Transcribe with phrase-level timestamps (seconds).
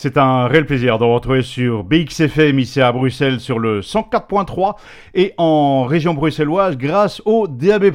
[0.00, 4.76] C'est un réel plaisir de vous retrouver sur BXFM ici à Bruxelles sur le 104.3
[5.16, 7.90] et en région bruxelloise grâce au DAB+.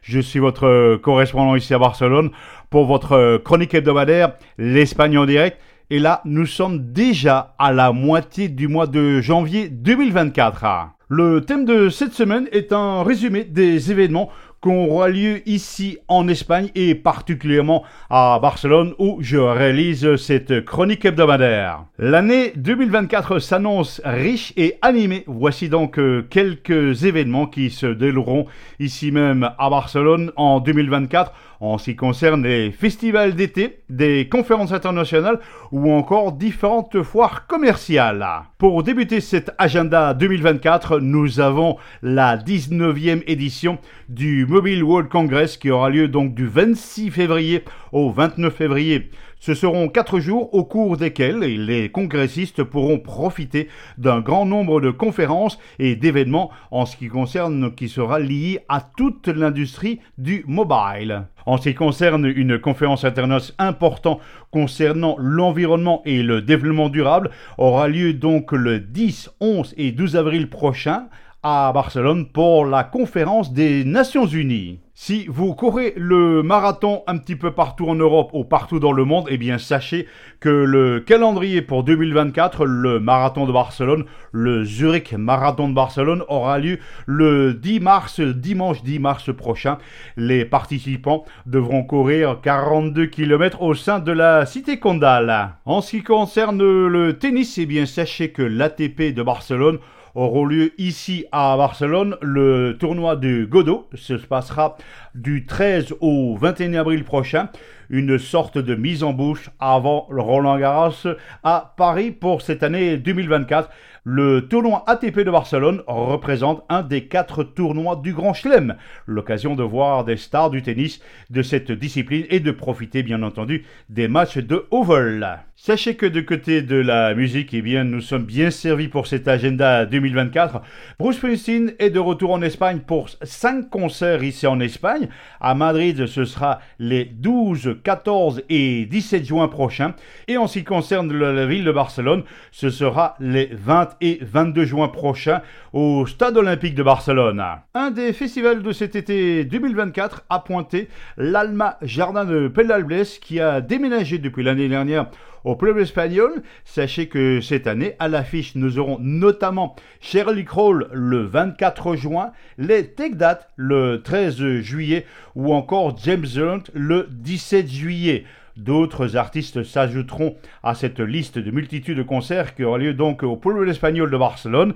[0.00, 2.30] Je suis votre correspondant ici à Barcelone
[2.70, 5.60] pour votre chronique hebdomadaire L'Espagne en direct.
[5.90, 10.94] Et là, nous sommes déjà à la moitié du mois de janvier 2024.
[11.10, 14.30] Le thème de cette semaine est un résumé des événements
[14.64, 21.04] qu'on aura lieu ici en Espagne et particulièrement à Barcelone où je réalise cette chronique
[21.04, 21.84] hebdomadaire.
[21.98, 25.24] L'année 2024 s'annonce riche et animée.
[25.26, 28.46] Voici donc euh, quelques événements qui se dérouleront
[28.80, 31.32] ici même à Barcelone en 2024
[31.64, 35.40] en ce qui concerne les festivals d'été, des conférences internationales
[35.72, 38.26] ou encore différentes foires commerciales.
[38.58, 43.78] Pour débuter cet agenda 2024, nous avons la 19e édition
[44.08, 49.10] du Mobile World Congress qui aura lieu donc du 26 février au 29 février.
[49.40, 53.68] Ce seront quatre jours au cours desquels les congressistes pourront profiter
[53.98, 58.80] d'un grand nombre de conférences et d'événements en ce qui concerne qui sera lié à
[58.80, 61.26] toute l'industrie du mobile.
[61.46, 67.88] En ce qui concerne une conférence internationale importante concernant l'environnement et le développement durable, aura
[67.88, 71.08] lieu donc le 10, 11 et 12 avril prochain
[71.44, 74.80] Barcelone pour la conférence des Nations Unies.
[74.94, 79.04] Si vous courez le marathon un petit peu partout en Europe ou partout dans le
[79.04, 80.06] monde, eh bien sachez
[80.40, 86.58] que le calendrier pour 2024, le marathon de Barcelone, le Zurich Marathon de Barcelone aura
[86.58, 89.76] lieu le 10 mars, dimanche 10 mars prochain.
[90.16, 95.56] Les participants devront courir 42 km au sein de la cité Condal.
[95.66, 99.78] En ce qui concerne le tennis, eh bien sachez que l'ATP de Barcelone
[100.14, 102.16] auront lieu ici à Barcelone.
[102.22, 104.76] Le tournoi du Godot se passera
[105.14, 107.48] du 13 au 21 avril prochain.
[107.90, 111.08] Une sorte de mise en bouche avant Roland Garros
[111.42, 113.70] à Paris pour cette année 2024.
[114.06, 119.62] Le tournoi ATP de Barcelone représente un des quatre tournois du Grand Chelem, l'occasion de
[119.62, 121.00] voir des stars du tennis
[121.30, 125.26] de cette discipline et de profiter bien entendu des matchs de haut vol.
[125.56, 129.28] Sachez que de côté de la musique, eh bien, nous sommes bien servis pour cet
[129.28, 130.60] agenda 2024.
[130.98, 135.08] Bruce Springsteen est de retour en Espagne pour cinq concerts ici en Espagne.
[135.40, 139.94] À Madrid, ce sera les 12, 14 et 17 juin prochains.
[140.28, 144.64] Et en ce qui concerne la ville de Barcelone, ce sera les 20 et 22
[144.64, 145.42] juin prochains
[145.72, 147.42] au Stade Olympique de Barcelone.
[147.74, 153.60] Un des festivals de cet été 2024 a pointé l'Alma Jardin de Pelalbles qui a
[153.60, 155.06] déménagé depuis l'année dernière
[155.44, 156.42] au club espagnol.
[156.64, 162.88] Sachez que cette année, à l'affiche, nous aurons notamment Shirley Crawl le 24 juin, les
[162.88, 163.12] Tech
[163.56, 168.24] le 13 juillet ou encore James Hunt le 17 juillet.
[168.56, 173.36] D'autres artistes s'ajouteront à cette liste de multitudes de concerts qui aura lieu donc au
[173.36, 174.74] Pôle espagnol de Barcelone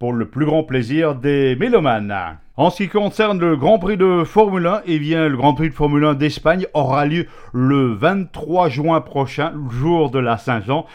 [0.00, 2.38] pour le plus grand plaisir des mélomanes.
[2.56, 5.68] En ce qui concerne le Grand Prix de Formule 1, eh bien, le Grand Prix
[5.68, 10.86] de Formule 1 d'Espagne aura lieu le 23 juin prochain, jour de la Saint-Jean.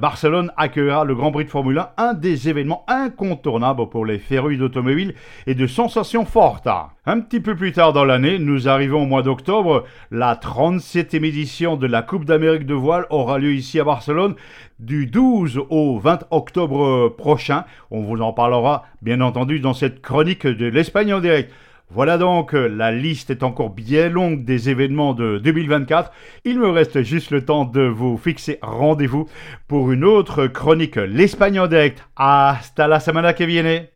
[0.00, 4.58] Barcelone accueillera le Grand Prix de Formule 1, un des événements incontournables pour les férus
[4.58, 5.14] d'automobiles
[5.46, 6.66] et de sensations fortes.
[7.06, 9.84] Un petit peu plus tard dans l'année, nous arrivons au mois d'octobre.
[10.10, 14.34] La 37e édition de la Coupe d'Amérique de voile aura lieu ici à Barcelone
[14.80, 17.64] du 12 au 20 octobre prochain.
[17.92, 21.52] On vous en parlera bien entendu dans cette chronique de l'Espagne en direct.
[21.92, 26.12] Voilà donc, euh, la liste est encore bien longue des événements de 2024.
[26.44, 29.28] Il me reste juste le temps de vous fixer rendez-vous
[29.66, 32.06] pour une autre chronique, l'Espagne en direct.
[32.14, 33.88] Hasta la semana que viene.